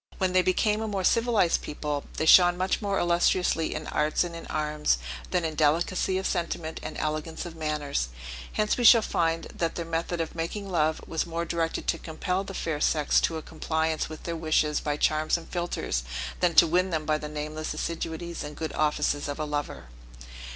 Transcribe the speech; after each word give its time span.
When 0.17 0.33
they 0.33 0.41
became 0.41 0.81
a 0.81 0.87
more 0.87 1.03
civilized 1.03 1.61
people, 1.61 2.05
they 2.17 2.25
shone 2.25 2.57
much 2.57 2.81
more 2.81 2.97
illustriously 2.97 3.75
in 3.75 3.85
arts 3.85 4.23
and 4.23 4.35
in 4.35 4.47
arms, 4.47 4.97
than 5.29 5.45
in 5.45 5.53
delicacy 5.53 6.17
of 6.17 6.25
sentiment 6.25 6.79
and 6.81 6.97
elegance 6.97 7.45
of 7.45 7.55
manners: 7.55 8.09
hence 8.53 8.77
we 8.77 8.83
shall 8.83 9.03
find, 9.03 9.43
that 9.53 9.75
their 9.75 9.85
method 9.85 10.19
of 10.19 10.33
making 10.33 10.67
love 10.71 11.03
was 11.07 11.27
more 11.27 11.45
directed 11.45 11.85
to 11.85 11.99
compel 11.99 12.43
the 12.43 12.55
fair 12.55 12.81
sex 12.81 13.21
to 13.21 13.37
a 13.37 13.43
compliance 13.43 14.09
with 14.09 14.23
their 14.23 14.35
wishes 14.35 14.79
by 14.79 14.97
charms 14.97 15.37
and 15.37 15.49
philtres, 15.51 16.01
than 16.39 16.55
to 16.55 16.65
win 16.65 16.89
them 16.89 17.05
by 17.05 17.19
the 17.19 17.29
nameless 17.29 17.75
assiduities 17.75 18.43
and 18.43 18.57
good 18.57 18.73
offices 18.73 19.27
of 19.27 19.39
a 19.39 19.45
lover. 19.45 19.85